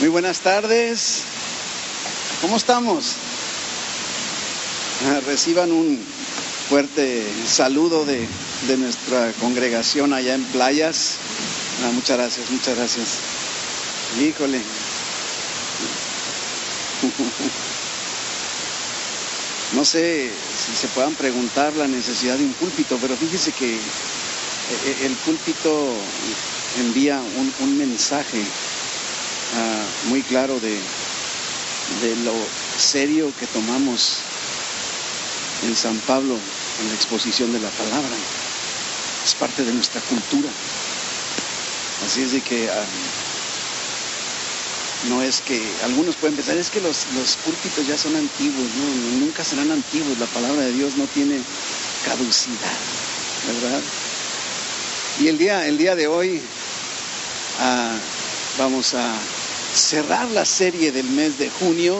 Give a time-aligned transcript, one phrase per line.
[0.00, 1.24] Muy buenas tardes.
[2.40, 3.16] ¿Cómo estamos?
[5.06, 6.02] Ah, Reciban un
[6.70, 8.26] fuerte saludo de,
[8.66, 11.16] de nuestra congregación allá en Playas.
[11.84, 13.08] Ah, muchas gracias, muchas gracias.
[14.18, 14.62] Híjole.
[19.72, 20.28] No sé
[20.66, 25.94] si se puedan preguntar la necesidad de un púlpito, pero fíjese que eh, el púlpito
[26.80, 28.42] envía un, un mensaje
[30.08, 30.78] muy claro de,
[32.00, 32.34] de lo
[32.78, 34.18] serio que tomamos
[35.64, 36.36] en San Pablo
[36.80, 38.16] en la exposición de la palabra.
[39.24, 40.48] Es parte de nuestra cultura.
[42.06, 42.84] Así es de que ah,
[45.08, 48.66] no es que algunos pueden pensar, es que los, los púlpitos ya son antiguos,
[49.18, 51.40] nunca serán antiguos, la palabra de Dios no tiene
[52.04, 52.78] caducidad,
[53.46, 53.80] ¿verdad?
[55.20, 56.40] Y el día, el día de hoy
[57.60, 57.94] ah,
[58.58, 59.18] vamos a
[59.74, 61.96] cerrar la serie del mes de junio.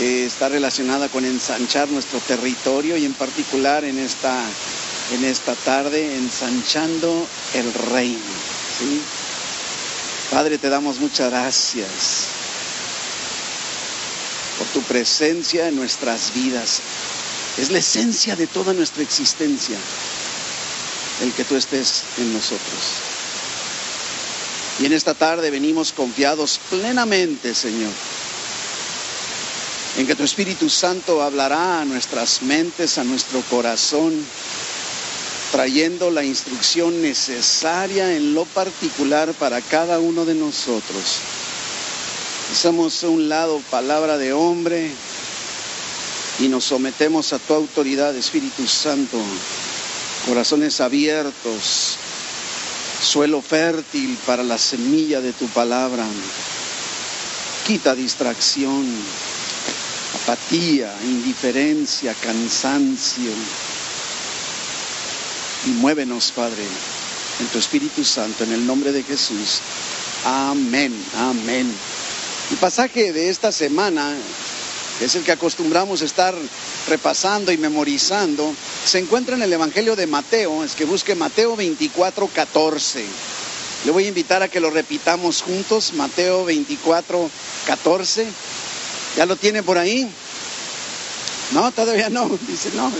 [0.00, 4.42] Está relacionada con ensanchar nuestro territorio y en particular en esta,
[5.12, 8.18] en esta tarde ensanchando el reino.
[8.78, 9.00] ¿sí?
[10.30, 12.28] Padre, te damos muchas gracias
[14.56, 16.80] por tu presencia en nuestras vidas.
[17.58, 19.76] Es la esencia de toda nuestra existencia
[21.20, 23.11] el que tú estés en nosotros.
[24.82, 27.92] Y en esta tarde venimos confiados plenamente, Señor,
[29.96, 34.12] en que tu Espíritu Santo hablará a nuestras mentes, a nuestro corazón,
[35.52, 41.20] trayendo la instrucción necesaria en lo particular para cada uno de nosotros.
[42.50, 44.90] Hacemos a un lado palabra de hombre
[46.40, 49.16] y nos sometemos a tu autoridad, Espíritu Santo,
[50.26, 51.98] corazones abiertos,
[53.02, 56.04] suelo fértil para la semilla de tu palabra.
[57.66, 58.86] Quita distracción,
[60.22, 63.30] apatía, indiferencia, cansancio.
[65.66, 66.64] Y muévenos, Padre,
[67.40, 69.60] en tu Espíritu Santo, en el nombre de Jesús.
[70.24, 71.72] Amén, amén.
[72.50, 74.14] El pasaje de esta semana
[75.04, 76.34] es el que acostumbramos estar
[76.88, 78.54] repasando y memorizando,
[78.84, 83.04] se encuentra en el Evangelio de Mateo, es que busque Mateo 24, 14.
[83.84, 87.30] Le voy a invitar a que lo repitamos juntos, Mateo 24,
[87.66, 88.26] 14.
[89.16, 90.08] ¿Ya lo tiene por ahí?
[91.50, 92.92] No, todavía no, dice no.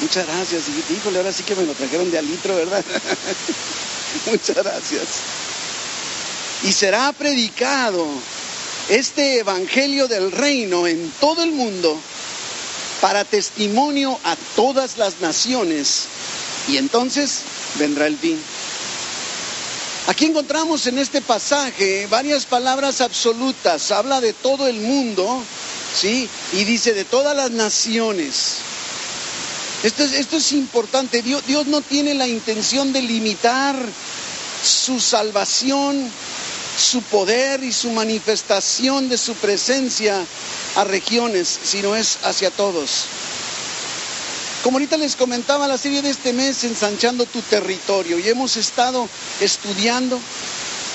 [0.00, 2.84] Muchas gracias, híjole, ahora sí que me lo trajeron de alitro, ¿verdad?
[4.26, 5.08] Muchas gracias
[6.64, 8.06] y será predicado
[8.88, 11.98] este Evangelio del Reino en todo el mundo
[13.00, 16.04] para testimonio a todas las naciones
[16.66, 17.40] y entonces
[17.78, 18.40] vendrá el fin.
[20.06, 23.90] Aquí encontramos en este pasaje varias palabras absolutas.
[23.90, 25.42] Habla de todo el mundo,
[25.98, 26.28] ¿sí?
[26.52, 28.56] Y dice de todas las naciones.
[29.82, 31.22] Esto es, esto es importante.
[31.22, 33.76] Dios, Dios no tiene la intención de limitar
[34.62, 36.10] su salvación
[36.76, 40.24] su poder y su manifestación de su presencia
[40.76, 43.06] a regiones, sino es hacia todos.
[44.62, 49.08] Como ahorita les comentaba, la serie de este mes, ensanchando tu territorio, y hemos estado
[49.40, 50.18] estudiando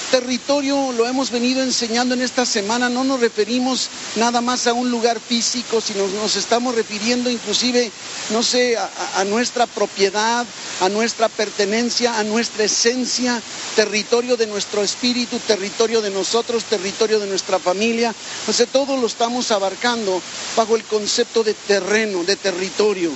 [0.10, 4.90] territorio lo hemos venido enseñando en esta semana, no nos referimos nada más a un
[4.92, 7.92] lugar físico, sino nos estamos refiriendo inclusive,
[8.32, 10.46] no sé, a, nuestra propiedad,
[10.82, 13.42] a nuestra pertenencia, a nuestra esencia,
[13.76, 18.14] territorio de nuestro espíritu, territorio de nosotros, territorio de nuestra familia.
[18.48, 20.22] O sea, todo lo estamos abarcando
[20.56, 23.12] bajo el concepto de terreno, de territorio.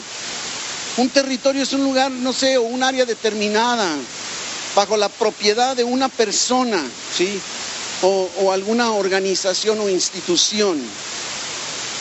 [0.98, 3.96] Un territorio es un lugar, no sé, o un área determinada,
[4.76, 6.84] bajo la propiedad de una persona,
[7.16, 7.40] ¿sí?
[8.02, 10.82] O, alguna organización o institución.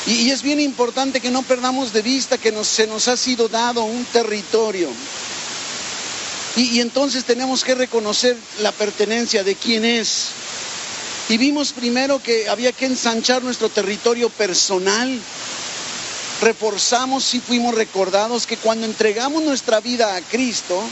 [0.06, 3.16] Y, y, es bien importante que no perdamos de vista que nos, se nos ha
[3.16, 4.88] sido dado un territorio.
[6.56, 10.30] Y, y entonces tenemos que reconocer la pertenencia de quién es.
[11.28, 15.20] Y vimos primero que había que ensanchar nuestro territorio personal.
[16.40, 20.82] Reforzamos y fuimos recordados que cuando entregamos nuestra vida a Cristo,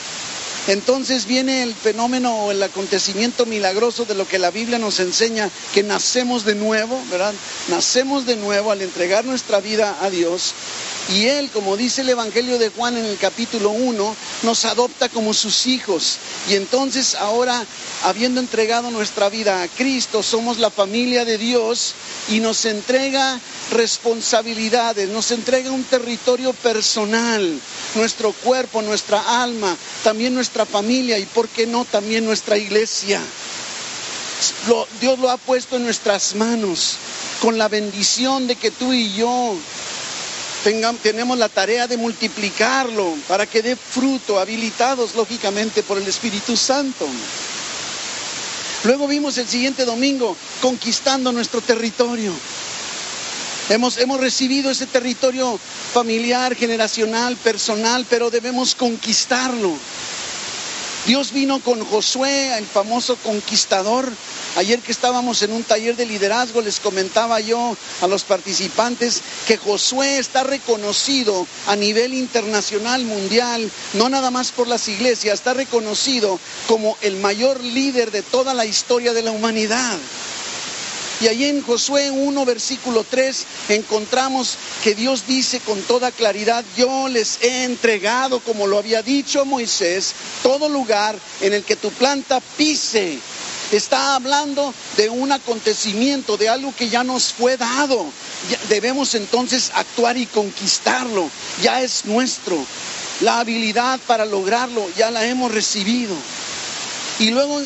[0.69, 5.51] entonces viene el fenómeno o el acontecimiento milagroso de lo que la Biblia nos enseña,
[5.73, 7.35] que nacemos de nuevo, ¿verdad?
[7.69, 10.55] Nacemos de nuevo al entregar nuestra vida a Dios.
[11.09, 15.35] Y Él, como dice el Evangelio de Juan en el capítulo 1, nos adopta como
[15.35, 16.19] sus hijos.
[16.49, 17.65] Y entonces ahora,
[18.03, 21.95] habiendo entregado nuestra vida a Cristo, somos la familia de Dios
[22.29, 23.39] y nos entrega
[23.73, 27.61] responsabilidades, nos entrega un territorio personal,
[27.95, 33.21] nuestro cuerpo, nuestra alma, también nuestra familia y por qué no también nuestra iglesia.
[35.01, 36.97] Dios lo ha puesto en nuestras manos
[37.43, 39.57] con la bendición de que tú y yo
[41.03, 47.07] tenemos la tarea de multiplicarlo para que dé fruto, habilitados lógicamente por el Espíritu Santo.
[48.85, 52.33] Luego vimos el siguiente domingo conquistando nuestro territorio.
[53.69, 55.59] Hemos, hemos, recibido ese territorio
[55.93, 59.73] familiar, generacional, personal, pero debemos conquistarlo.
[61.07, 64.07] Dios vino con Josué, el famoso conquistador.
[64.57, 69.57] Ayer que estábamos en un taller de liderazgo, les comentaba yo a los participantes que
[69.57, 76.39] Josué está reconocido a nivel internacional, mundial, no nada más por las iglesias, está reconocido
[76.69, 79.97] como el mayor líder de toda la historia de la humanidad.
[81.21, 87.09] Y allí en Josué 1, versículo 3, encontramos que Dios dice con toda claridad, yo
[87.09, 92.41] les he entregado, como lo había dicho Moisés, todo lugar en el que tu planta
[92.57, 93.19] pise.
[93.71, 98.07] Está hablando de un acontecimiento, de algo que ya nos fue dado.
[98.69, 101.31] debemos entonces actuar y conquistarlo.
[101.63, 102.57] Ya es nuestro.
[103.21, 106.17] La habilidad para lograrlo ya la hemos recibido.
[107.19, 107.61] Y luego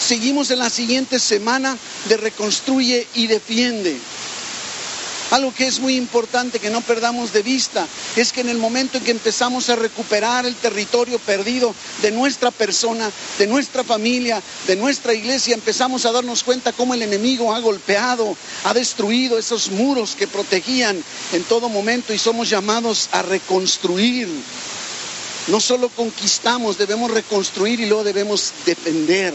[0.00, 1.76] Seguimos en la siguiente semana
[2.08, 3.96] de reconstruye y defiende.
[5.30, 8.98] Algo que es muy importante que no perdamos de vista es que en el momento
[8.98, 14.76] en que empezamos a recuperar el territorio perdido de nuestra persona, de nuestra familia, de
[14.76, 20.14] nuestra iglesia, empezamos a darnos cuenta cómo el enemigo ha golpeado, ha destruido esos muros
[20.14, 21.02] que protegían
[21.32, 24.28] en todo momento y somos llamados a reconstruir.
[25.48, 29.34] No solo conquistamos, debemos reconstruir y luego debemos defender.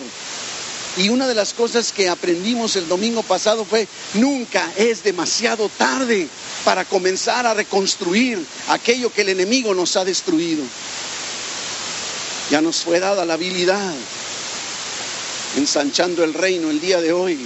[0.98, 6.28] Y una de las cosas que aprendimos el domingo pasado fue, nunca es demasiado tarde
[6.66, 10.64] para comenzar a reconstruir aquello que el enemigo nos ha destruido.
[12.52, 13.94] Ya nos fue dada la habilidad,
[15.56, 17.40] ensanchando el reino el día de hoy.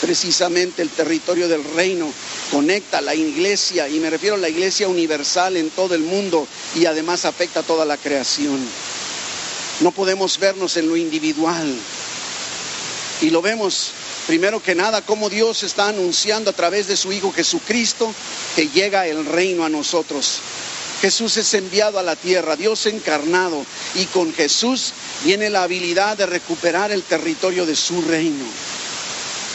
[0.00, 2.10] Precisamente el territorio del reino
[2.50, 6.86] conecta la iglesia, y me refiero a la iglesia universal en todo el mundo, y
[6.86, 8.58] además afecta a toda la creación.
[9.80, 11.74] No podemos vernos en lo individual.
[13.20, 13.90] Y lo vemos
[14.26, 18.14] primero que nada como Dios está anunciando a través de su Hijo Jesucristo
[18.54, 20.40] que llega el reino a nosotros.
[21.00, 24.92] Jesús es enviado a la tierra, Dios encarnado, y con Jesús
[25.24, 28.44] viene la habilidad de recuperar el territorio de su reino.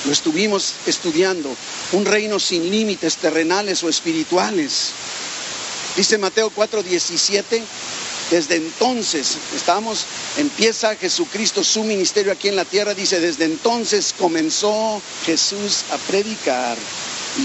[0.06, 1.56] Lo estuvimos estudiando,
[1.92, 4.90] un reino sin límites terrenales o espirituales.
[5.96, 7.62] Dice Mateo 4:17,
[8.32, 10.06] desde entonces, estamos,
[10.38, 16.78] empieza Jesucristo su ministerio aquí en la tierra, dice, desde entonces comenzó Jesús a predicar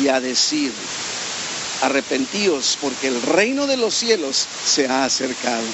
[0.01, 0.73] y a decir,
[1.83, 5.65] arrepentíos porque el reino de los cielos se ha acercado.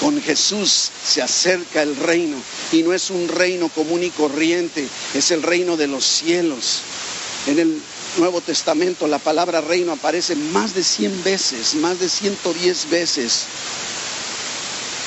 [0.00, 2.36] Con Jesús se acerca el reino
[2.72, 6.80] y no es un reino común y corriente, es el reino de los cielos.
[7.46, 7.80] En el
[8.18, 13.46] Nuevo Testamento la palabra reino aparece más de 100 veces, más de 110 veces.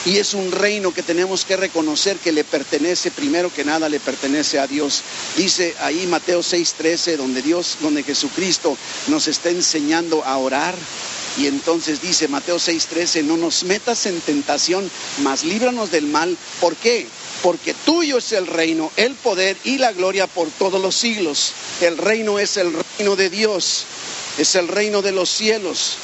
[0.06, 4.00] Y es un reino que tenemos que reconocer que le pertenece, primero que nada le
[4.00, 5.02] pertenece a Dios.
[5.36, 10.76] Dice ahí Mateo 6:13, donde Dios, donde Jesucristo nos está enseñando a orar.
[11.38, 14.90] Y entonces dice Mateo 6:13, no nos metas en tentación,
[15.22, 16.38] mas líbranos del mal.
[16.60, 17.08] ¿Por qué?
[17.46, 21.52] porque tuyo es el reino, el poder y la gloria por todos los siglos.
[21.80, 23.84] El reino es el reino de Dios,
[24.40, 25.98] es el reino de los cielos.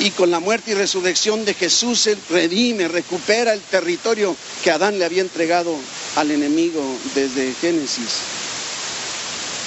[0.00, 4.98] Y con la muerte y resurrección de Jesús, Él redime, recupera el territorio que Adán
[4.98, 5.76] le había entregado
[6.16, 6.82] al enemigo
[7.14, 8.18] desde Génesis.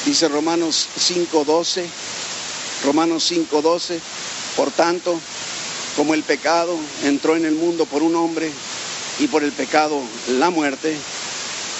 [0.05, 1.85] Dice Romanos 5.12,
[2.83, 3.99] Romanos 5.12,
[4.57, 5.17] por tanto,
[5.95, 8.51] como el pecado entró en el mundo por un hombre,
[9.19, 10.95] y por el pecado la muerte,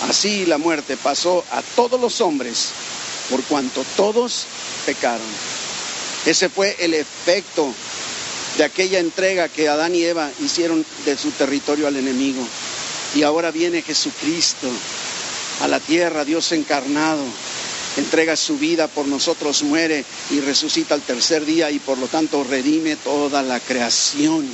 [0.09, 2.69] así la muerte pasó a todos los hombres
[3.29, 4.45] por cuanto todos
[4.85, 5.27] pecaron.
[6.25, 7.73] Ese fue el efecto
[8.57, 12.45] de aquella entrega que Adán y Eva hicieron de su territorio al enemigo.
[13.15, 14.67] Y ahora viene Jesucristo
[15.61, 17.23] a la tierra, Dios encarnado,
[17.97, 22.43] entrega su vida por nosotros, muere y resucita al tercer día y por lo tanto
[22.43, 24.47] redime toda la creación.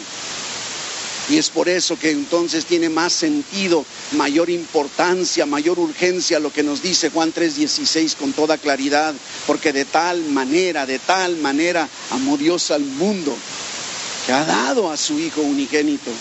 [1.29, 6.63] Y es por eso que entonces tiene más sentido, mayor importancia, mayor urgencia lo que
[6.63, 9.13] nos dice Juan 3:16 con toda claridad,
[9.47, 13.33] porque de tal manera, de tal manera amó Dios al mundo,
[14.25, 16.11] que ha dado a su Hijo unigénito.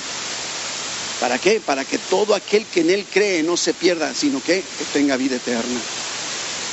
[1.19, 1.61] ¿Para qué?
[1.61, 4.63] Para que todo aquel que en Él cree no se pierda, sino que,
[4.93, 5.81] tenga vida eterna.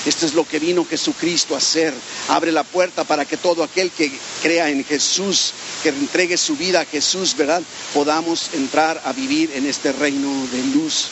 [0.05, 1.93] Esto es lo que vino Jesucristo a hacer.
[2.29, 5.53] Abre la puerta para que todo aquel que crea en Jesús,
[5.83, 7.61] que entregue su vida a Jesús, ¿verdad?
[7.93, 11.07] Podamos entrar a vivir en este reino de luz.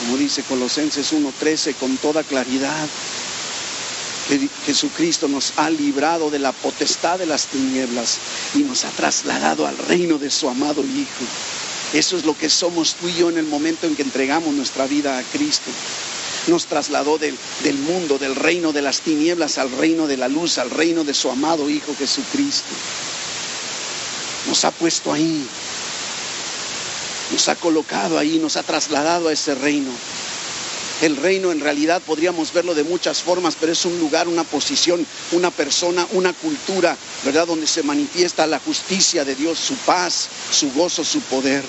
[0.00, 2.86] Como dice Colosenses 1.13 con toda claridad.
[4.66, 8.18] Jesucristo nos ha librado de la potestad de las tinieblas
[8.54, 11.24] y nos ha trasladado al reino de su amado Hijo.
[11.94, 14.86] Eso es lo que somos tú y yo en el momento en que entregamos nuestra
[14.86, 15.70] vida a Cristo
[16.48, 17.38] nos trasladó del,
[17.78, 21.30] mundo, del reino de las tinieblas al reino de la luz, al reino de su
[21.30, 22.74] amado Hijo Jesucristo.
[24.46, 25.46] Nos ha puesto ahí,
[27.30, 29.90] nos ha colocado ahí, nos ha trasladado a ese reino.
[31.00, 35.06] El reino en realidad podríamos verlo de muchas formas, pero es un lugar, una posición,
[35.30, 37.46] una persona, una cultura, ¿verdad?
[37.46, 41.62] Donde se manifiesta la justicia de Dios, su paz, su gozo, su poder.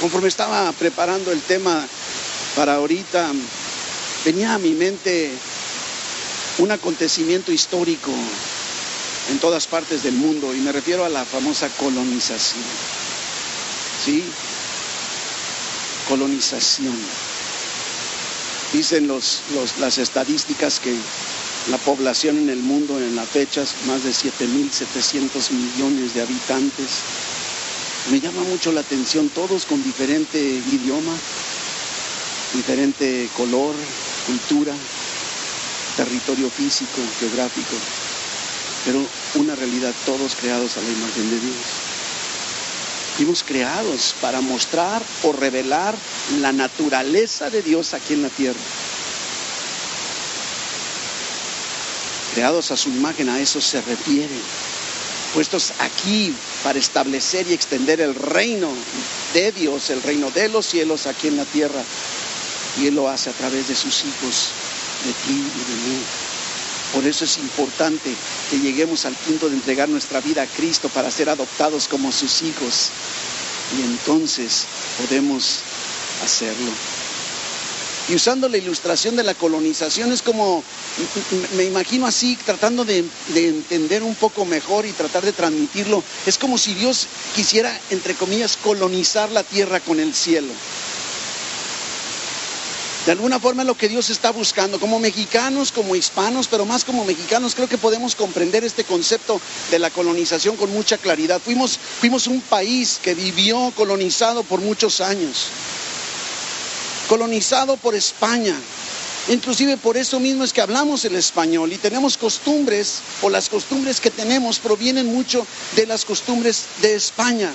[0.00, 1.84] Conforme estaba preparando el tema
[2.54, 3.32] para ahorita,
[4.24, 5.32] venía a mi mente
[6.58, 8.12] un acontecimiento histórico
[9.30, 12.62] en todas partes del mundo y me refiero a la famosa colonización.
[14.04, 14.24] ¿Sí?
[16.08, 16.96] Colonización.
[18.72, 20.94] Dicen las estadísticas que
[21.70, 27.02] la población en el mundo en la fecha más de 7.700 millones de habitantes
[28.10, 31.12] me llama mucho la atención, todos con diferente idioma,
[32.54, 33.74] diferente color,
[34.26, 34.72] cultura,
[35.96, 37.76] territorio físico, geográfico,
[38.86, 41.56] pero una realidad, todos creados a la imagen de Dios.
[43.16, 45.94] Fuimos creados para mostrar o revelar
[46.40, 48.60] la naturaleza de Dios aquí en la tierra.
[52.32, 54.36] Creados a su imagen, a eso se refiere
[55.34, 58.68] puestos aquí para establecer y extender el reino
[59.34, 61.82] de Dios, el reino de los cielos aquí en la tierra.
[62.80, 64.48] Y Él lo hace a través de sus hijos,
[65.04, 66.02] de ti y de mí.
[66.92, 68.14] Por eso es importante
[68.50, 72.42] que lleguemos al punto de entregar nuestra vida a Cristo para ser adoptados como sus
[72.42, 72.90] hijos.
[73.76, 74.64] Y entonces
[74.98, 75.60] podemos
[76.24, 76.97] hacerlo.
[78.08, 80.64] Y usando la ilustración de la colonización es como,
[81.56, 86.56] me imagino así, tratando de, entender un poco mejor y tratar de transmitirlo, es como
[86.56, 90.48] si Dios quisiera, entre comillas, colonizar la tierra con el cielo.
[93.04, 96.84] De alguna forma es lo que Dios está buscando, como mexicanos, como hispanos, pero más
[96.84, 99.38] como mexicanos, creo que podemos comprender este concepto
[99.70, 101.40] de la colonización con mucha claridad.
[101.42, 105.48] Fuimos, fuimos un país que vivió colonizado por muchos años
[107.08, 108.54] colonizado por España.
[109.28, 114.00] Inclusive por eso mismo es que hablamos el español y tenemos costumbres, o las costumbres
[114.00, 115.46] que tenemos provienen mucho
[115.76, 117.50] de las costumbres de España.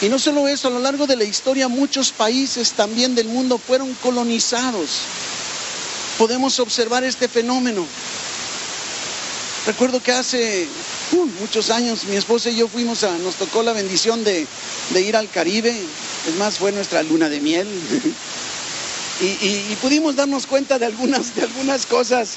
[0.00, 3.58] Y no solo eso, a lo largo de la historia muchos países también del mundo
[3.58, 4.90] fueron colonizados.
[6.18, 7.86] Podemos observar este fenómeno.
[9.66, 10.68] Recuerdo que hace
[11.12, 14.46] muchos años mi esposa y yo fuimos a, nos tocó la bendición de,
[14.94, 17.68] ir al Caribe, es más, fue nuestra luna de miel.
[19.20, 22.30] y, pudimos darnos cuenta de algunas, de algunas cosas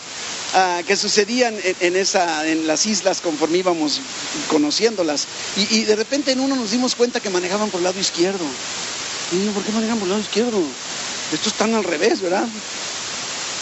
[0.53, 4.01] ah, que sucedían en, esa, en las islas conforme íbamos
[4.49, 5.27] conociéndolas.
[5.55, 8.45] Y, de repente en uno nos dimos cuenta que manejaban por el lado izquierdo.
[9.31, 10.61] Y ¿por qué manejan por el lado izquierdo?
[11.33, 12.47] Estos están al revés, ¿verdad?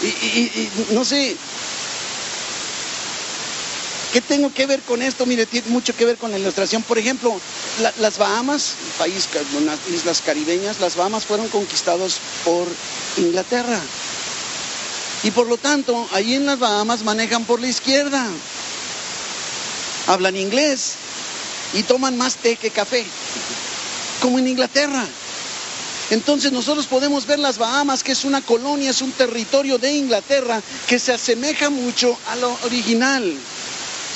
[0.03, 1.35] y no sé,
[4.15, 5.25] ¿Qué tengo que ver con esto?
[5.25, 6.81] Mire, tiene mucho que ver con la ilustración.
[6.83, 7.37] Por ejemplo,
[7.99, 12.65] las Bahamas, país, unas islas caribeñas, las Bahamas fueron conquistados por
[13.17, 13.77] Inglaterra.
[15.23, 18.25] Y por lo tanto, ahí en las Bahamas manejan por la izquierda.
[20.07, 20.93] Hablan inglés
[21.73, 23.05] y toman más té que café,
[24.21, 25.05] como en Inglaterra.
[26.09, 30.61] Entonces nosotros podemos ver las Bahamas, que es una colonia, es un territorio de Inglaterra
[30.87, 33.37] que se asemeja mucho a lo original.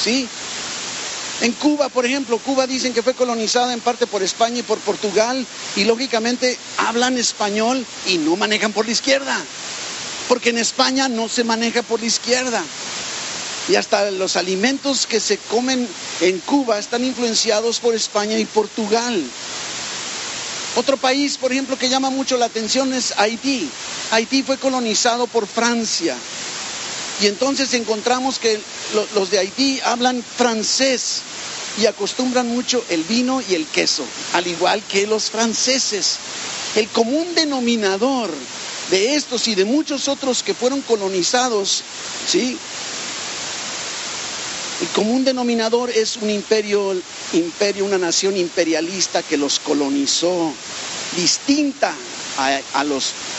[0.03, 0.27] ¿Sí?
[1.41, 4.77] En Cuba, por ejemplo, Cuba dicen que fue colonizada en parte por España y por
[4.79, 5.46] Portugal
[5.77, 9.38] y lógicamente hablan español y no manejan por la izquierda,
[10.27, 12.62] porque en España no se maneja por la izquierda.
[13.70, 15.88] Y hasta los alimentos que se comen
[16.22, 19.24] en Cuba están influenciados por España y Portugal.
[20.75, 23.70] Otro país, por ejemplo, que llama mucho la atención es Haití.
[24.12, 26.15] Haití fue colonizado por Francia.
[27.22, 28.60] Y entonces encontramos que
[29.16, 31.22] los de Haití hablan francés
[31.82, 36.18] y acostumbran mucho el vino y el queso, al igual que los franceses.
[36.76, 38.32] El común denominador
[38.90, 41.84] de estos y de muchos otros que fueron colonizados,
[42.28, 42.58] ¿sí?
[44.82, 46.96] El común denominador es un imperio,
[47.34, 50.54] imperio, una nación imperialista que los colonizó,
[51.18, 51.94] distinta
[52.38, 52.60] a,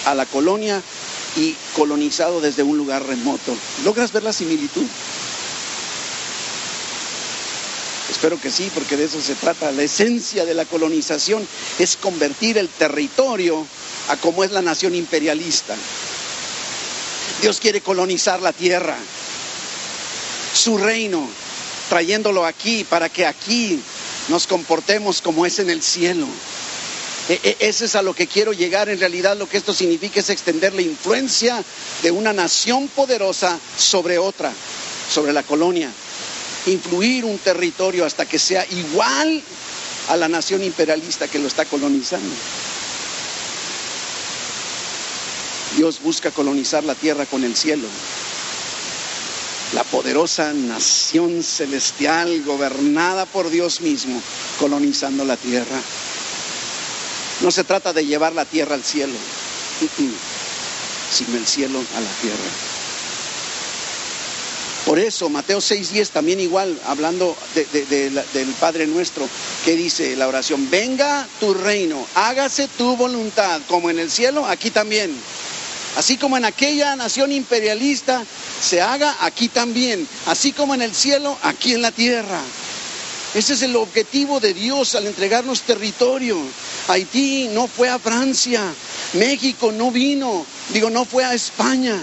[0.05, 0.83] a la colonia
[1.37, 3.57] y colonizado desde un lugar remoto.
[3.85, 4.87] ¿Logras ver la similitud?
[8.11, 9.71] Espero que sí, porque de eso se trata.
[9.73, 11.47] La esencia de la colonización
[11.79, 13.67] es convertir el territorio
[14.09, 15.77] a como es la nación imperialista.
[17.41, 18.99] Dios quiere colonizar la tierra,
[20.53, 21.27] su reino,
[21.89, 23.81] trayéndolo aquí para que aquí
[24.29, 26.27] nos comportemos como es en el cielo.
[27.31, 28.89] E, e, ese es a lo que quiero llegar.
[28.89, 31.63] En realidad lo que esto significa es extender la influencia
[32.03, 34.53] de una nación poderosa sobre otra,
[35.09, 35.89] sobre la colonia.
[36.67, 39.41] Influir un territorio hasta que sea igual
[40.09, 42.35] a la nación imperialista que lo está colonizando.
[45.77, 47.87] Dios busca colonizar la tierra con el cielo.
[49.73, 54.21] La poderosa nación celestial gobernada por Dios mismo,
[54.59, 55.81] colonizando la tierra.
[57.41, 59.15] No se trata de llevar la tierra al cielo,
[61.11, 62.51] sino el cielo a la tierra.
[64.85, 69.29] Por eso Mateo 6:10 también igual, hablando del Padre nuestro,
[69.65, 74.71] que dice la oración, venga tu reino, hágase tu voluntad, como en el cielo, aquí
[74.71, 75.15] también.
[75.97, 78.25] Así como en aquella nación imperialista
[78.61, 82.41] se haga aquí también, así como en el cielo, aquí en la tierra.
[83.35, 86.37] Ese es el objetivo de Dios al entregarnos territorio.
[86.89, 88.61] Haití no fue a Francia,
[89.13, 91.97] México no vino, digo, no fue a España.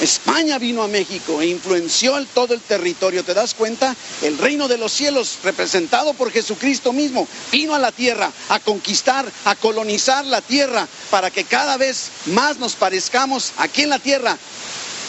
[0.00, 3.22] España vino a México e influenció todo el territorio.
[3.22, 3.94] ¿Te das cuenta?
[4.22, 9.30] El reino de los cielos, representado por Jesucristo mismo, vino a la tierra a conquistar,
[9.44, 14.38] a colonizar la tierra, para que cada vez más nos parezcamos aquí en la tierra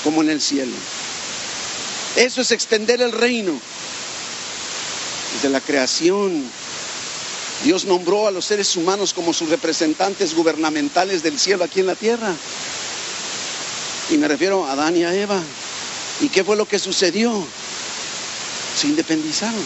[0.04, 0.74] como en el cielo.
[2.18, 3.58] Eso es extender el reino.
[5.34, 6.44] Desde la creación,
[7.64, 11.96] Dios nombró a los seres humanos como sus representantes gubernamentales del cielo aquí en la
[11.96, 12.34] tierra.
[14.10, 15.42] Y me refiero a Adán y a Eva.
[16.22, 17.32] ¿Y qué fue lo que sucedió?
[18.76, 19.64] Se independizaron.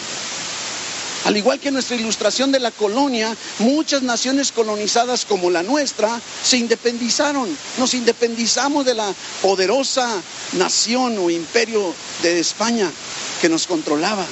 [1.25, 6.57] Al igual que nuestra ilustración de la colonia, muchas naciones colonizadas como la nuestra se
[6.57, 7.49] independizaron.
[7.79, 10.21] Nos independizamos de la poderosa
[10.53, 12.91] nación o imperio de España
[13.41, 14.23] que nos controlaba.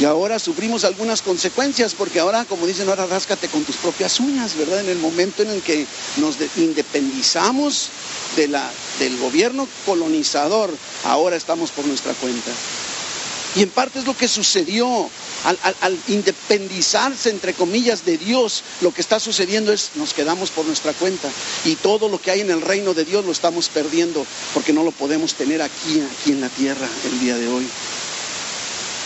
[0.00, 4.56] Y ahora sufrimos algunas consecuencias, porque ahora, como dicen, ahora ráscate con tus propias uñas,
[4.56, 4.80] ¿verdad?
[4.80, 7.88] En el momento en el que nos independizamos
[8.36, 10.70] del gobierno colonizador,
[11.04, 12.50] ahora estamos por nuestra cuenta.
[13.54, 15.10] Y en parte es lo que sucedió
[15.44, 18.62] al, al, independizarse, entre comillas, de Dios.
[18.80, 21.28] Lo que está sucediendo es nos quedamos por nuestra cuenta.
[21.66, 24.24] Y todo lo que hay en el reino de Dios lo estamos perdiendo
[24.54, 27.66] porque no lo podemos tener aquí, aquí en la tierra el día de hoy.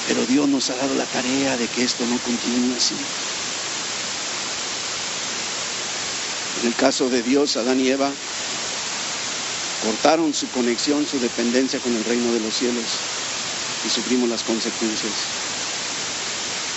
[0.06, 2.94] Pero Dios nos ha dado la tarea de que esto no continúe así.
[6.60, 8.10] En el caso de Dios, Adán y Eva
[9.82, 12.84] cortaron su conexión, su dependencia con el reino de los cielos
[13.86, 15.12] y sufrimos las consecuencias.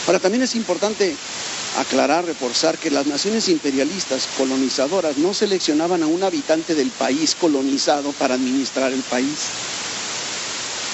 [0.06, 1.16] Ahora también es importante
[1.78, 8.12] aclarar, reforzar que las naciones imperialistas colonizadoras no seleccionaban a un habitante del país colonizado
[8.14, 9.50] para administrar el país.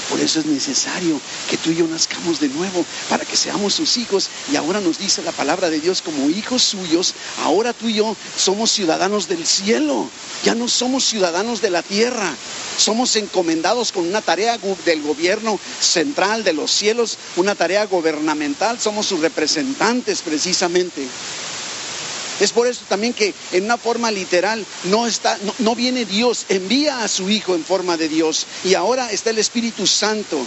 [0.09, 3.97] Por eso es necesario que tú y yo nazcamos de nuevo, para que seamos sus
[3.97, 4.29] hijos.
[4.51, 7.13] Y ahora nos dice la palabra de Dios como hijos suyos,
[7.43, 10.09] ahora tú y yo somos ciudadanos del cielo,
[10.43, 12.35] ya no somos ciudadanos de la tierra.
[12.77, 19.05] Somos encomendados con una tarea del gobierno central de los cielos, una tarea gubernamental, somos
[19.05, 21.07] sus representantes precisamente.
[22.39, 27.03] Es por eso también que en una forma literal no está, no, viene Dios, envía
[27.03, 28.45] a su Hijo en forma de Dios.
[28.63, 30.45] Y ahora está el Espíritu Santo.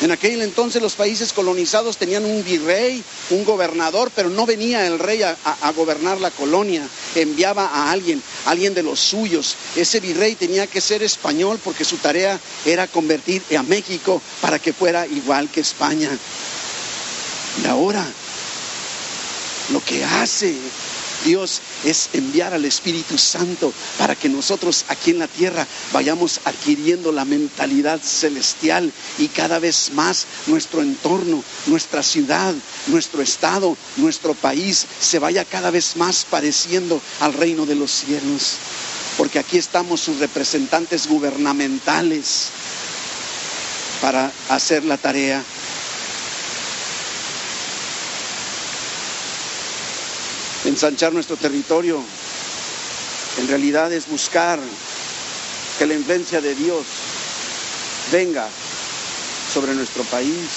[0.00, 4.98] En aquel entonces los países colonizados tenían un virrey, un gobernador, pero no venía el
[4.98, 9.54] rey a, a, gobernar la colonia, enviaba a alguien, alguien de los suyos.
[9.76, 14.72] Ese virrey tenía que ser español porque su tarea era convertir a México para que
[14.72, 16.10] fuera igual que España.
[17.62, 18.04] Y ahora
[19.70, 20.54] lo que hace
[21.24, 27.12] Dios es enviar al Espíritu Santo para que nosotros aquí en la tierra vayamos adquiriendo
[27.12, 32.54] la mentalidad celestial y cada vez más nuestro entorno, nuestra ciudad,
[32.88, 38.56] nuestro estado, nuestro país se vaya cada vez más pareciendo al reino de los cielos.
[39.16, 42.48] Porque aquí estamos sus representantes gubernamentales
[44.00, 45.44] para hacer la tarea
[50.72, 52.02] ensanchar nuestro territorio,
[53.38, 54.58] en realidad es buscar
[55.78, 56.86] que la influencia de Dios
[58.10, 58.48] venga
[59.52, 60.48] sobre nuestro país,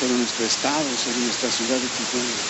[0.00, 2.42] sobre nuestro estado, sobre nuestra ciudad de Tijuana.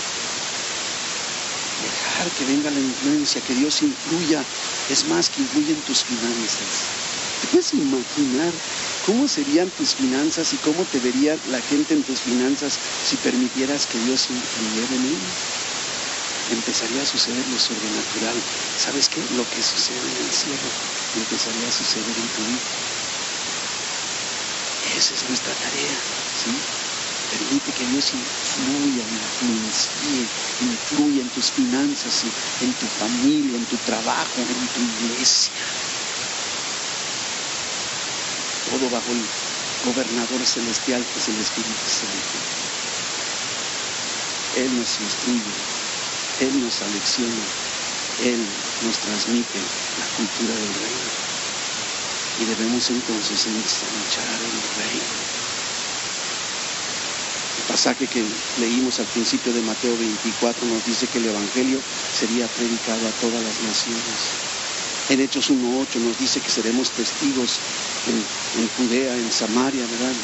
[1.85, 4.43] Dejar que venga la influencia, que Dios influya,
[4.89, 6.89] es más que influye en tus finanzas.
[7.43, 8.53] ¿Te puedes imaginar
[9.05, 13.85] cómo serían tus finanzas y cómo te vería la gente en tus finanzas si permitieras
[13.85, 15.68] que Dios influyera en ellas?
[16.51, 18.43] Empezaría a suceder lo sobrenatural.
[18.77, 19.21] ¿Sabes qué?
[19.37, 20.69] Lo que sucede en el cielo
[21.17, 22.79] empezaría a suceder en tu vida.
[24.97, 25.99] Esa es nuestra tarea,
[26.35, 26.51] ¿sí?
[27.31, 30.29] Permite que Dios influya, influencie,
[30.61, 32.25] influya en tus finanzas,
[32.63, 35.53] en tu familia, en tu trabajo, en tu iglesia.
[38.65, 39.29] Todo bajo el
[39.85, 42.39] gobernador celestial que es el Espíritu Santo.
[44.57, 45.53] Él nos instruye,
[46.41, 47.45] Él nos alecciona,
[48.25, 48.41] Él
[48.85, 49.59] nos transmite
[49.99, 51.09] la cultura del reino.
[52.41, 55.29] Y debemos entonces ensanchar el reino
[57.69, 58.25] pasaje que
[58.59, 61.79] leímos al principio de Mateo 24 nos dice que el Evangelio
[62.19, 64.19] sería predicado a todas las naciones.
[65.11, 67.61] En Hechos 1.8 nos dice que seremos testigos
[68.09, 70.17] en, Judea, en Samaria, ¿verdad?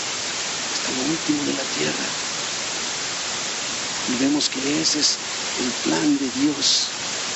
[0.72, 2.33] Hasta lo último de la tierra.
[4.12, 5.16] Y vemos que ese es
[5.60, 6.88] el plan de Dios.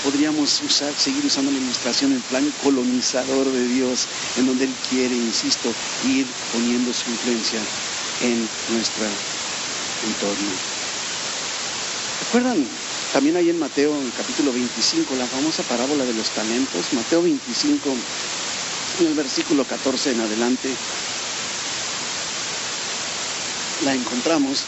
[0.05, 5.15] Podríamos usar, seguir usando la ilustración, el plan colonizador de Dios, en donde Él quiere,
[5.15, 5.73] insisto,
[6.07, 7.61] ir poniendo su influencia
[8.23, 9.09] en nuestra
[10.07, 10.51] entorno.
[12.27, 12.65] ¿Recuerdan
[13.13, 16.93] también ahí en Mateo, en el capítulo 25, la famosa parábola de los talentos?
[16.93, 17.91] Mateo 25,
[19.01, 20.69] en el versículo 14 en adelante,
[23.85, 24.65] la encontramos.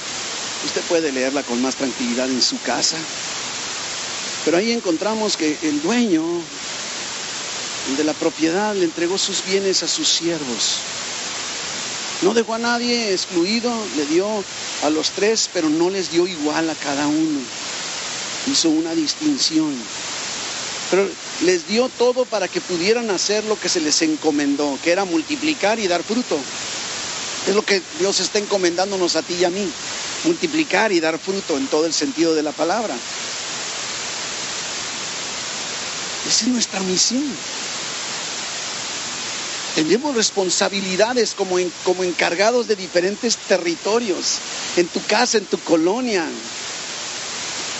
[0.64, 2.96] Usted puede leerla con más tranquilidad en su casa.
[4.44, 6.22] Pero ahí encontramos que el dueño
[7.96, 10.78] de la propiedad le entregó sus bienes a sus siervos.
[12.22, 14.26] No dejó a nadie excluido, le dio
[14.82, 17.40] a los tres, pero no les dio igual a cada uno.
[18.46, 19.74] Hizo una distinción.
[20.90, 21.08] Pero
[21.42, 25.78] les dio todo para que pudieran hacer lo que se les encomendó, que era multiplicar
[25.78, 26.38] y dar fruto.
[27.46, 29.70] Es lo que Dios está encomendándonos a ti y a mí,
[30.24, 32.94] multiplicar y dar fruto en todo el sentido de la palabra.
[36.28, 37.24] Esa es nuestra misión.
[39.74, 44.38] Tenemos responsabilidades como, como encargados de diferentes territorios,
[44.76, 46.26] en tu casa, en tu colonia,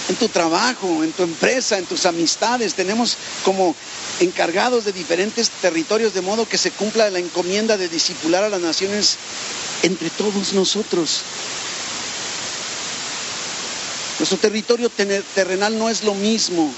[0.09, 2.74] en tu trabajo, en tu empresa, en tus amistades.
[2.74, 3.74] Tenemos como
[4.20, 8.61] encargados de diferentes territorios de modo que se cumpla la encomienda de discipular a las
[8.61, 9.16] naciones
[9.83, 11.22] entre todos nosotros.
[14.21, 14.89] Nuestro territorio
[15.35, 16.73] terrenal no es lo mismo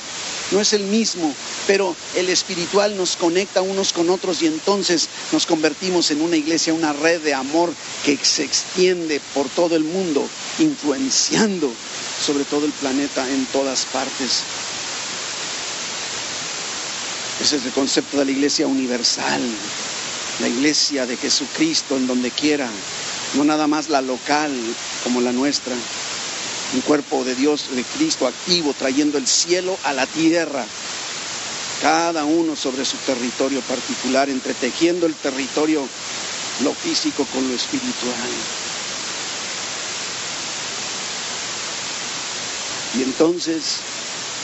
[0.52, 1.34] no es el mismo,
[1.66, 6.74] pero el espiritual nos conecta unos con otros y entonces nos convertimos en una iglesia,
[6.74, 7.72] una red de amor
[8.04, 10.28] que se extiende por todo el mundo,
[10.58, 11.72] influenciando
[12.24, 14.42] sobre todo el planeta en todas partes.
[17.40, 19.40] Ese es el concepto de la iglesia universal,
[20.40, 22.68] la iglesia de Jesucristo en donde quiera,
[23.34, 24.52] no nada más la local
[25.02, 25.74] como la nuestra
[26.74, 30.64] un cuerpo de Dios, de Cristo activo, trayendo el cielo a la tierra,
[31.80, 35.86] cada uno sobre su territorio particular, entretejiendo el territorio,
[36.62, 38.30] lo físico con lo espiritual.
[42.98, 43.78] Y entonces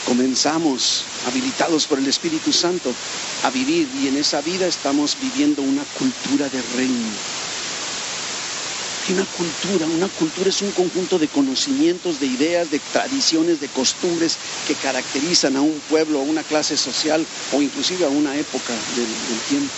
[0.06, 2.92] comenzamos, habilitados por el Espíritu Santo,
[3.44, 3.88] a vivir.
[4.02, 7.47] Y en esa vida estamos viviendo una cultura de reino
[9.12, 14.36] una cultura, una cultura es un conjunto de conocimientos, de ideas, de tradiciones, de costumbres
[14.66, 19.06] que caracterizan a un pueblo, a una clase social o inclusive a una época del,
[19.06, 19.74] del tiempo.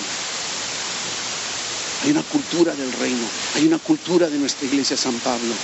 [2.02, 5.54] Hay una cultura del reino, hay una cultura de nuestra iglesia San Pablo.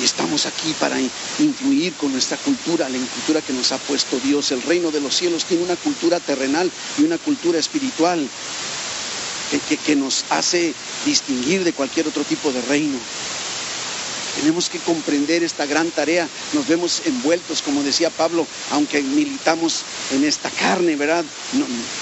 [0.00, 0.98] Y estamos aquí para
[1.38, 4.50] influir con nuestra cultura, la cultura que nos ha puesto Dios.
[4.50, 8.26] El reino de los cielos tiene una cultura terrenal y una cultura espiritual
[9.60, 12.98] que, nos hace distinguir de cualquier otro tipo de reino.
[14.36, 16.26] Tenemos que comprender esta gran tarea.
[16.54, 21.24] Nos vemos envueltos, como decía Pablo, aunque militamos en esta carne, ¿verdad?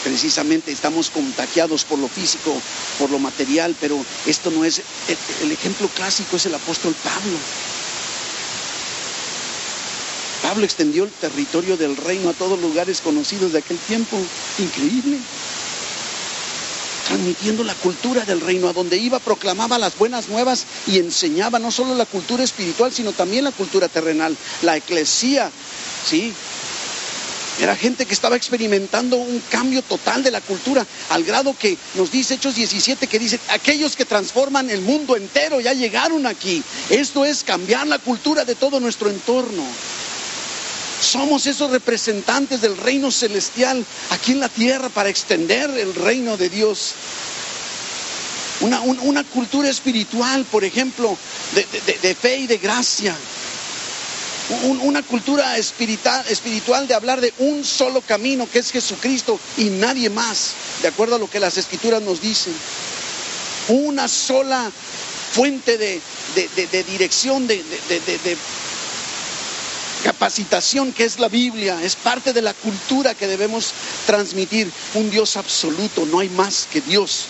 [0.05, 2.55] precisamente estamos contagiados por lo físico,
[2.99, 4.83] por lo material, pero esto no es,
[5.43, 7.37] el, ejemplo clásico es el apóstol Pablo.
[10.43, 14.17] Pablo extendió el territorio del reino a todos lugares conocidos de aquel tiempo.
[14.59, 15.19] Increíble
[17.11, 18.69] transmitiendo la cultura del reino.
[18.69, 23.13] A donde iba proclamaba las buenas nuevas y enseñaba no solo la cultura espiritual, sino
[23.13, 24.37] también la cultura terrenal.
[24.63, 25.51] La eclesía,
[26.09, 26.33] ¿sí?
[27.61, 32.11] Era gente que estaba experimentando un cambio total de la cultura, al grado que nos
[32.11, 36.63] dice Hechos 17 que dice, aquellos que transforman el mundo entero ya llegaron aquí.
[36.89, 39.65] Esto es cambiar la cultura de todo nuestro entorno.
[41.01, 46.49] Somos esos representantes del reino celestial aquí en la tierra para extender el reino de
[46.49, 46.93] Dios.
[48.61, 51.17] Una, una cultura espiritual, por ejemplo,
[51.55, 53.17] de, de fe y de gracia
[54.83, 60.11] una cultura espiritual, espiritual de hablar de un solo camino que es Jesucristo y nadie
[60.11, 62.53] más, de acuerdo a lo que las escrituras nos dicen.
[63.69, 64.71] Una sola
[65.33, 66.01] fuente de,
[66.85, 68.37] dirección, de, de
[70.05, 73.73] capacitación que es la Biblia, es parte de la cultura que debemos
[74.07, 74.71] transmitir.
[74.95, 77.27] Un Dios absoluto, no hay más que Dios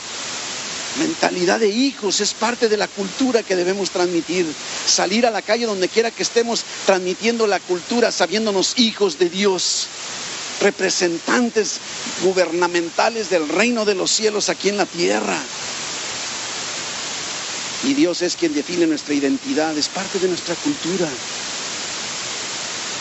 [0.99, 4.47] mentalidad de hijos, es parte de la cultura que debemos transmitir.
[4.87, 9.87] Salir a la calle donde quiera que estemos transmitiendo la cultura, sabiéndonos hijos de Dios,
[10.61, 11.79] representantes
[12.23, 15.39] gubernamentales del reino de los cielos aquí en la tierra.
[17.85, 21.09] Y Dios es quien define nuestra identidad, es parte de nuestra cultura.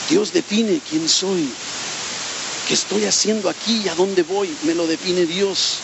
[0.10, 1.50] Dios define quién soy,
[2.68, 5.80] qué estoy haciendo aquí y a dónde voy, me lo define Dios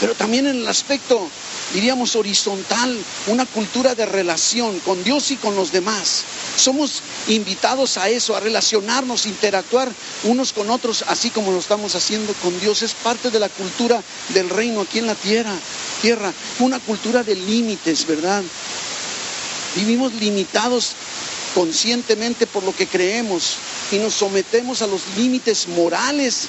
[0.00, 1.28] pero también en el aspecto,
[1.74, 6.22] diríamos, horizontal, una cultura de relación con Dios y con los demás.
[6.56, 9.92] Somos invitados a eso, a relacionarnos, interactuar
[10.24, 12.80] unos con otros, así como lo estamos haciendo con Dios.
[12.82, 15.54] Es parte de la cultura del reino aquí en la tierra,
[16.00, 18.42] tierra, una cultura de límites, ¿verdad?
[19.76, 20.92] Vivimos limitados
[21.54, 23.56] conscientemente por lo que creemos
[23.90, 26.48] y nos sometemos a los límites morales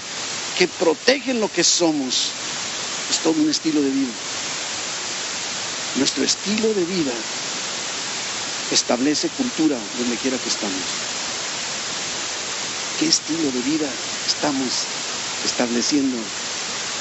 [0.58, 2.32] que protegen lo que somos
[3.10, 4.12] es todo un estilo de vida.
[5.98, 7.12] Nuestro estilo de vida
[8.72, 10.82] establece cultura donde quiera que estamos.
[13.00, 13.90] ¿Qué estilo de vida
[14.28, 14.86] estamos
[15.44, 16.18] estableciendo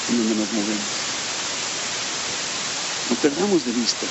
[0.08, 0.90] en donde nos movemos?
[3.10, 4.06] No perdamos de vista.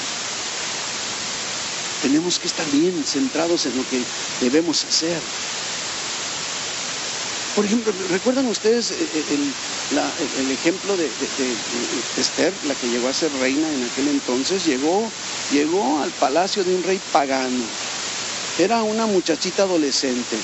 [2.02, 4.02] Tenemos que estar bien centrados en lo que
[4.42, 5.20] debemos hacer.
[7.56, 9.24] Por ejemplo, ¿recuerdan ustedes eh, eh,
[10.40, 11.10] el, ejemplo de,
[12.18, 14.66] Esther, la que llegó a ser reina en aquel entonces?
[14.66, 15.10] Llegó,
[15.52, 17.66] llegó al palacio de un rey pagano.
[18.58, 20.38] Era una muchachita adolescente.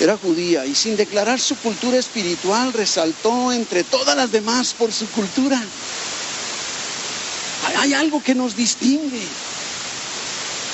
[0.00, 5.06] Era judía y sin declarar su cultura espiritual resaltó entre todas las demás por su
[5.08, 5.62] cultura.
[7.78, 9.22] Hay algo que nos distingue.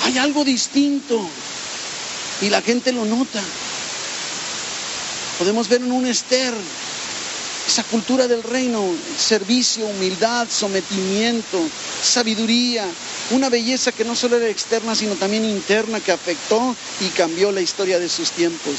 [0.09, 1.23] Hay algo distinto.
[2.41, 3.43] Y la gente lo nota.
[5.37, 6.51] Podemos ver en un Esther
[7.67, 8.83] esa cultura del reino,
[9.19, 11.61] servicio, humildad, sometimiento,
[12.01, 12.87] sabiduría,
[13.29, 17.61] una belleza que no solo era externa, sino también interna, que afectó y cambió la
[17.61, 18.73] historia de sus tiempos.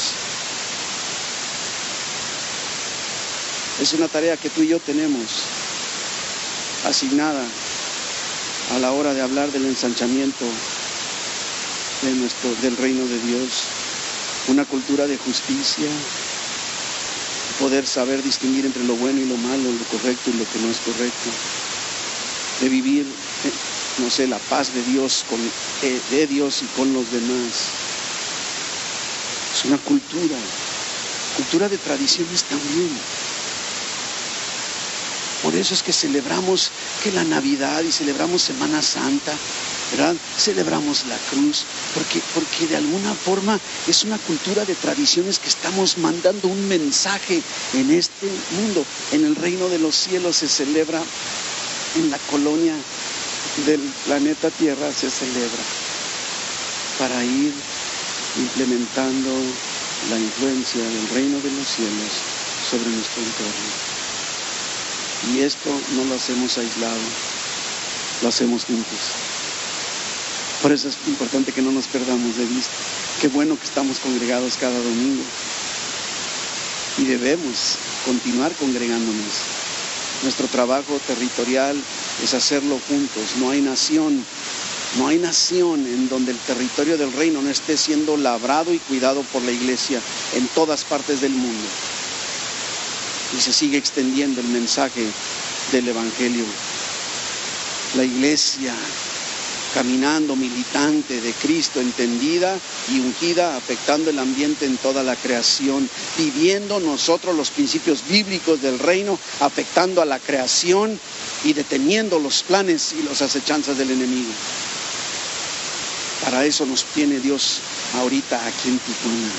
[3.80, 5.26] Es una tarea que tú y yo tenemos
[6.84, 7.44] asignada
[8.74, 10.44] a la hora de hablar del ensanchamiento
[12.02, 13.64] del reino de Dios,
[14.48, 15.88] una cultura de justicia,
[17.58, 20.70] poder saber distinguir entre lo bueno y lo malo, lo correcto y lo que no
[20.70, 21.30] es correcto,
[22.60, 23.04] de vivir,
[23.44, 23.52] eh,
[23.98, 25.38] no sé, la paz de Dios, con,
[25.82, 27.68] eh, de Dios y con los demás.
[29.54, 30.36] Es una cultura,
[31.36, 32.88] cultura de tradiciones también.
[35.42, 36.70] Por eso es que celebramos
[37.02, 39.36] que la Navidad y celebramos Semana Santa
[39.92, 40.16] ¿verdad?
[40.38, 45.98] Celebramos la cruz, porque, porque de alguna forma es una cultura de tradiciones que estamos
[45.98, 47.42] mandando un mensaje
[47.74, 48.84] en este mundo.
[49.12, 51.02] En el reino de los cielos se celebra,
[51.96, 52.74] en la colonia
[53.66, 55.62] del planeta Tierra se celebra,
[56.98, 57.52] para ir
[58.36, 59.30] implementando
[60.08, 62.12] la influencia del reino de los cielos
[62.70, 63.90] sobre nuestro entorno.
[65.32, 67.00] Y esto no lo hacemos aislado,
[68.22, 69.29] lo hacemos juntos.
[70.62, 72.72] Por eso es importante que no nos perdamos de vista.
[73.20, 75.22] Qué bueno que estamos congregados cada domingo.
[76.98, 79.32] Y debemos continuar congregándonos.
[80.22, 81.82] Nuestro trabajo territorial
[82.22, 83.36] es hacerlo juntos.
[83.38, 84.22] No hay nación,
[84.98, 89.22] no hay nación en donde el territorio del reino no esté siendo labrado y cuidado
[89.32, 89.98] por la iglesia
[90.34, 91.68] en todas partes del mundo.
[93.34, 95.06] Y se sigue extendiendo el mensaje
[95.72, 96.44] del Evangelio.
[97.96, 98.74] La iglesia
[99.74, 106.80] caminando militante de Cristo, entendida y ungida, afectando el ambiente en toda la creación, viviendo
[106.80, 110.98] nosotros los principios bíblicos del reino, afectando a la creación
[111.44, 114.32] y deteniendo los planes y las acechanzas del enemigo.
[116.24, 117.60] Para eso nos tiene Dios
[117.94, 119.32] ahorita aquí en Tijuana.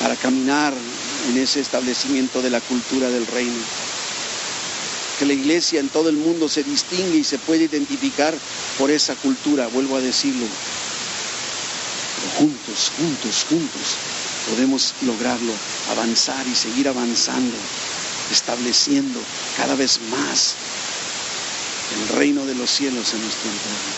[0.00, 0.72] para caminar
[1.28, 3.58] en ese establecimiento de la cultura del reino.
[5.20, 8.34] Que la iglesia en todo el mundo se distingue y se puede identificar
[8.78, 10.46] por esa cultura, vuelvo a decirlo.
[12.38, 13.96] juntos, juntos, juntos
[14.48, 15.52] podemos lograrlo,
[15.90, 17.54] avanzar y seguir avanzando,
[18.32, 19.20] estableciendo
[19.58, 20.54] cada vez más
[21.98, 23.92] el reino de los cielos en nuestro entorno.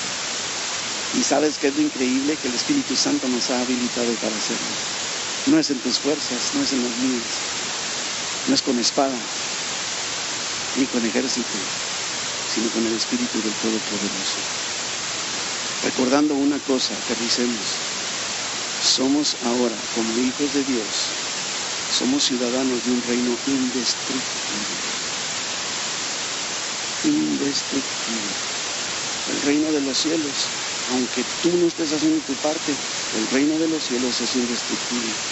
[1.20, 4.72] Y sabes que es lo increíble que el Espíritu Santo nos ha habilitado para hacerlo.
[5.46, 7.30] No es en tus fuerzas, no es en las mías,
[8.48, 9.14] no es con espada,
[10.76, 11.58] ni con ejército,
[12.52, 14.40] sino con el Espíritu del Todopoderoso.
[15.84, 17.66] Recordando una cosa, aterricemos.
[18.82, 20.86] Somos ahora, como hijos de Dios,
[21.98, 24.22] somos ciudadanos de un reino indestructible.
[27.04, 28.32] Indestructible.
[29.30, 30.48] El reino de los cielos,
[30.92, 35.31] aunque tú no estés haciendo tu parte, el reino de los cielos es indestructible.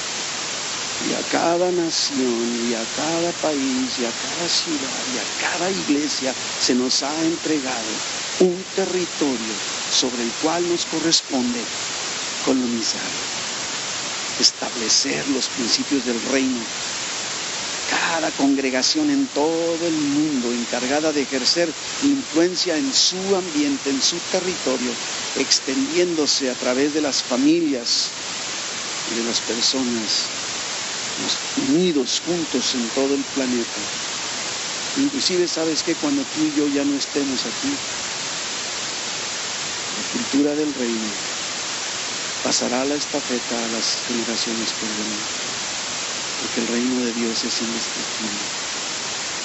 [1.08, 5.70] Y a cada nación, y a cada país, y a cada ciudad, y a cada
[5.70, 7.90] iglesia se nos ha entregado
[8.40, 9.54] un territorio
[9.90, 11.60] sobre el cual nos corresponde
[12.44, 13.00] colonizar,
[14.38, 16.60] establecer los principios del reino.
[17.90, 21.68] Cada congregación en todo el mundo encargada de ejercer
[22.02, 24.90] influencia en su ambiente, en su territorio,
[25.36, 28.08] extendiéndose a través de las familias
[29.10, 30.39] y de las personas
[31.68, 33.80] unidos juntos en todo el planeta.
[34.96, 37.72] Inclusive sabes que cuando tú y yo ya no estemos aquí,
[39.96, 41.10] la cultura del reino
[42.42, 45.24] pasará la estafeta a las generaciones por venir,
[46.40, 48.60] porque el reino de Dios es indestructible.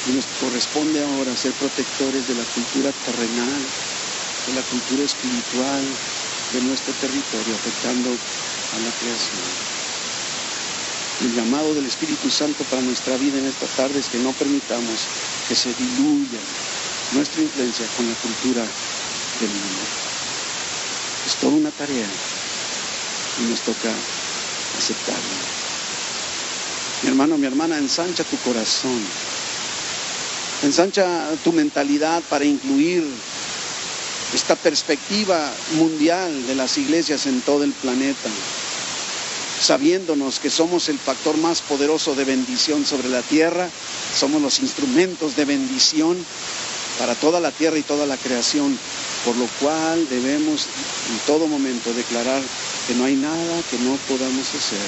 [0.08, 3.64] Y nos corresponde ahora ser protectores de la cultura terrenal,
[4.48, 5.86] de la cultura espiritual
[6.54, 8.18] de nuestro territorio, afectando
[8.72, 9.75] a la creación.
[11.22, 15.00] El llamado del Espíritu Santo para nuestra vida en esta tarde es que no permitamos
[15.48, 16.40] que se diluya
[17.14, 18.62] nuestra influencia con la cultura
[19.40, 19.82] del mundo.
[21.26, 22.08] Es toda una tarea
[23.40, 23.94] y nos toca
[24.78, 25.22] aceptarla.
[27.04, 29.00] Mi hermano, mi hermana, ensancha tu corazón.
[30.64, 33.06] Ensancha tu mentalidad para incluir
[34.34, 38.30] esta perspectiva mundial de las iglesias en todo el planeta
[39.66, 43.68] sabiéndonos que somos el factor más poderoso de bendición sobre la tierra,
[44.16, 46.24] somos los instrumentos de bendición
[47.00, 48.78] para toda la tierra y toda la creación,
[49.26, 50.68] por lo cual debemos
[51.10, 52.44] en todo momento declarar
[52.88, 54.86] que no hay nada que no podamos hacer.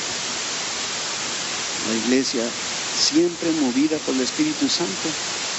[1.90, 2.44] La iglesia,
[2.96, 5.10] siempre movida por el Espíritu Santo,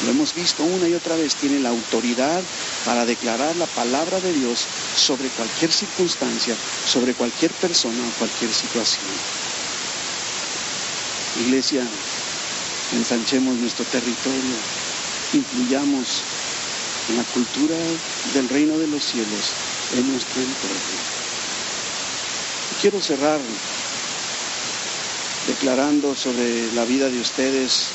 [0.04, 2.40] lo hemos visto una y otra vez, tiene la autoridad
[2.84, 4.66] para declarar la palabra de Dios
[4.98, 6.54] sobre cualquier circunstancia,
[6.86, 9.06] sobre cualquier persona o cualquier situación.
[11.46, 11.86] Iglesia,
[12.92, 14.56] ensanchemos nuestro territorio,
[15.32, 16.22] incluyamos
[17.08, 17.76] en la cultura
[18.34, 19.52] del reino de los cielos
[19.96, 20.98] en nuestro entorno.
[22.80, 23.40] Quiero cerrar
[25.46, 27.88] declarando sobre la vida de ustedes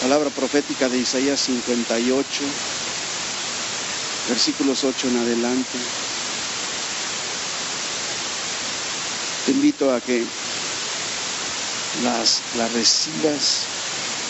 [0.00, 2.44] palabra profética de Isaías 58,
[4.28, 5.78] versículos 8 en adelante.
[9.46, 10.24] Te invito a que
[12.04, 13.66] las, las recibas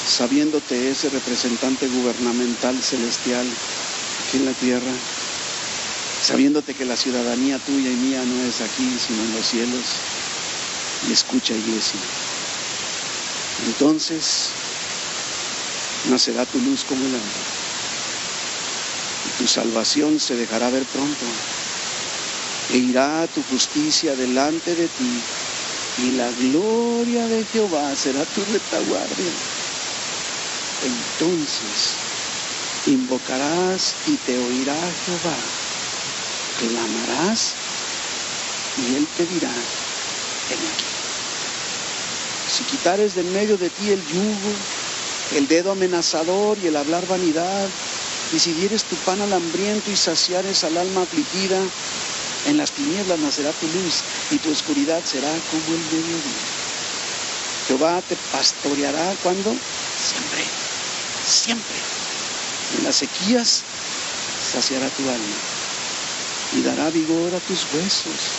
[0.09, 3.47] sabiéndote ese representante gubernamental celestial
[4.27, 4.93] aquí en la tierra,
[6.23, 9.85] sabiéndote que la ciudadanía tuya y mía no es aquí, sino en los cielos.
[11.09, 12.01] Y escucha, iglesia.
[13.67, 14.51] Entonces,
[16.11, 17.68] nacerá tu luz como el alba.
[19.39, 21.25] Tu salvación se dejará ver pronto.
[22.71, 25.23] E irá tu justicia delante de ti,
[25.99, 29.33] y la gloria de Jehová será tu retaguardia.
[30.83, 31.95] Entonces
[32.87, 35.37] invocarás y te oirá Jehová.
[36.59, 37.55] Clamarás
[38.77, 40.85] y él te dirá, en aquí.
[42.57, 44.53] Si quitares de en medio de ti el yugo,
[45.37, 47.69] el dedo amenazador y el hablar vanidad,
[48.33, 51.61] y si dieres tu pan al hambriento y saciares al alma afligida,
[52.47, 56.47] en las tinieblas nacerá tu luz y tu oscuridad será como el mediodía.
[57.67, 59.55] Jehová te pastoreará cuando
[59.97, 60.45] siempre,
[61.27, 61.77] siempre.
[62.79, 63.63] En las sequías
[64.53, 65.37] saciará tu alma
[66.57, 68.31] y dará vigor a tus huesos.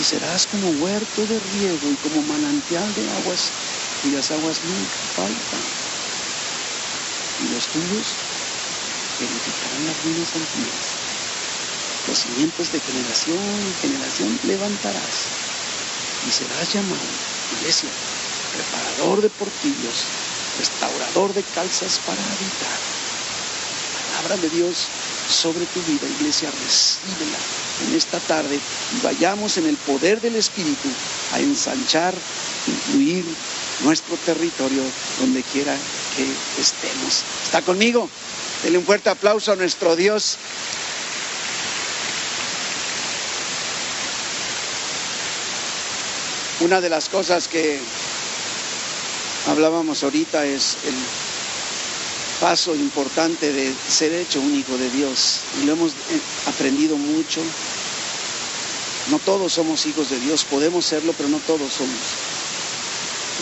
[0.00, 3.50] Y serás como huerto de riego y como manantial de aguas
[4.02, 5.60] cuyas aguas nunca faltan.
[7.40, 8.23] Y los tuyos
[9.20, 10.86] edificarán las ruinas antiguas.
[12.08, 15.30] Los cimientos de generación en generación levantarás
[16.26, 17.00] y serás llamado
[17.60, 17.88] Iglesia,
[18.52, 20.04] preparador de portillos,
[20.58, 22.78] restaurador de calzas para habitar.
[24.10, 24.88] Palabra de Dios
[25.28, 27.38] sobre tu vida, iglesia, recíbela
[27.86, 30.88] en esta tarde y vayamos en el poder del Espíritu
[31.32, 32.14] a ensanchar,
[32.66, 33.24] incluir
[33.80, 34.82] nuestro territorio
[35.20, 35.76] donde quiera
[36.16, 36.26] que
[36.60, 37.24] estemos.
[37.44, 38.08] ¿Está conmigo?
[38.64, 40.38] Denle un fuerte aplauso a nuestro Dios.
[46.60, 47.78] Una de las cosas que
[49.48, 50.94] hablábamos ahorita es el
[52.40, 55.40] paso importante de ser hecho un hijo de Dios.
[55.60, 57.42] Y lo hemos eh, aprendido mucho.
[59.10, 62.33] No todos somos hijos de Dios, podemos serlo, pero no todos somos.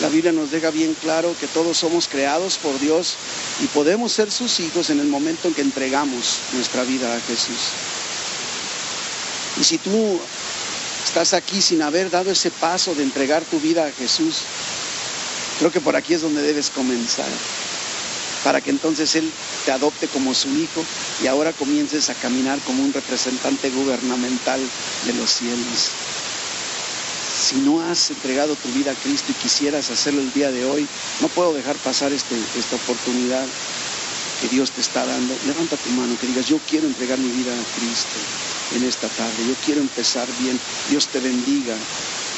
[0.01, 3.15] La Biblia nos deja bien claro que todos somos creados por Dios
[3.61, 7.71] y podemos ser sus hijos en el momento en que entregamos nuestra vida a Jesús.
[9.59, 10.19] Y si tú
[11.05, 14.41] estás aquí sin haber dado ese paso de entregar tu vida a Jesús,
[15.59, 17.29] creo que por aquí es donde debes comenzar
[18.43, 19.31] para que entonces Él
[19.65, 20.83] te adopte como su hijo
[21.23, 24.59] y ahora comiences a caminar como un representante gubernamental
[25.05, 25.91] de los cielos.
[27.53, 30.87] Si no has entregado tu vida a Cristo y quisieras hacerlo el día de hoy,
[31.21, 33.45] no puedo dejar pasar este, esta oportunidad
[34.41, 35.37] que Dios te está dando.
[35.45, 38.17] Levanta tu mano, que digas, yo quiero entregar mi vida a Cristo
[38.75, 41.75] en esta tarde, yo quiero empezar bien, Dios te bendiga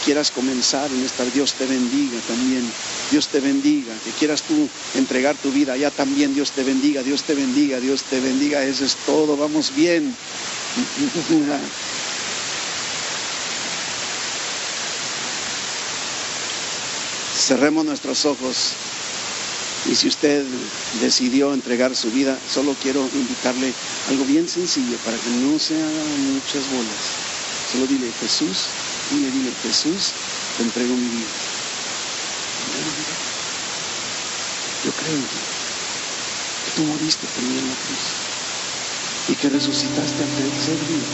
[0.05, 2.63] quieras comenzar en esta, Dios te bendiga también.
[3.09, 3.91] Dios te bendiga.
[4.03, 8.03] Que quieras tú entregar tu vida allá también, Dios te bendiga, Dios te bendiga, Dios
[8.03, 8.63] te bendiga.
[8.63, 10.15] Eso es todo, vamos bien.
[17.45, 18.73] Cerremos nuestros ojos.
[19.85, 20.43] Y si usted
[20.99, 23.71] decidió entregar su vida, solo quiero invitarle
[24.09, 27.03] algo bien sencillo para que no se hagan muchas bolas.
[27.71, 28.69] Solo dile, Jesús,
[29.11, 30.13] Dile, dile, Jesús,
[30.57, 31.29] te entrego mi vida.
[34.83, 35.37] Yo creo en ti,
[36.65, 38.05] que tú moriste por mí en la cruz
[39.29, 41.07] y que resucitaste al tercer día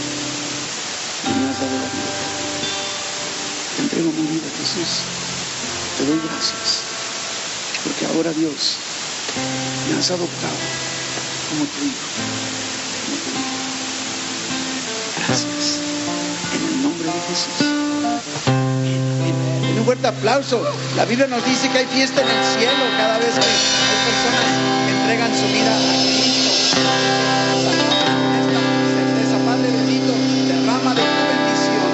[1.27, 2.13] y me has dado la vida.
[3.75, 5.30] Te entrego mi vida, Jesús.
[5.97, 6.83] Te doy gracias,
[7.83, 8.77] porque ahora Dios
[9.89, 10.59] me has adoptado
[11.49, 12.07] como tu hijo.
[13.05, 13.49] Como tu hijo.
[15.17, 15.79] Gracias.
[16.55, 17.81] En el nombre de Jesús
[19.81, 20.61] un fuerte aplauso.
[20.95, 24.45] La Biblia nos dice que hay fiesta en el cielo cada vez que hay personas
[24.85, 26.41] que entregan su vida a Cristo.
[29.43, 30.13] Padre bendito,
[30.47, 31.91] derrama de tu bendición,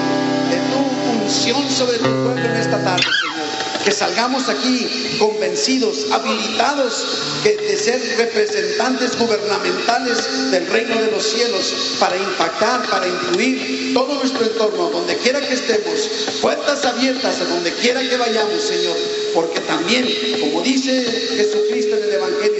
[0.50, 0.80] de tu
[1.24, 3.67] unción sobre tu pueblo en esta tarde, Señor.
[3.88, 7.06] Que salgamos aquí convencidos, habilitados
[7.42, 14.44] de ser representantes gubernamentales del reino de los cielos para impactar, para influir todo nuestro
[14.44, 16.06] entorno, donde quiera que estemos,
[16.42, 18.96] puertas abiertas a donde quiera que vayamos, Señor,
[19.32, 20.06] porque también,
[20.38, 21.02] como dice
[21.38, 22.57] Jesucristo en el Evangelio,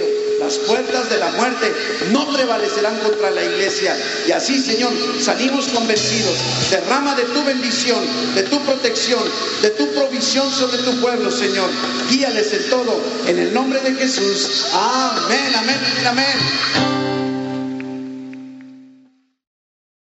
[0.49, 1.71] las puertas de la muerte
[2.11, 3.95] no prevalecerán contra la iglesia.
[4.27, 4.91] Y así, Señor,
[5.21, 6.39] salimos convencidos.
[6.71, 7.99] Derrama de tu bendición,
[8.33, 9.21] de tu protección,
[9.61, 11.69] de tu provisión sobre tu pueblo, Señor.
[12.09, 14.65] Guíales en todo, en el nombre de Jesús.
[14.73, 17.08] Amén, amén, amén.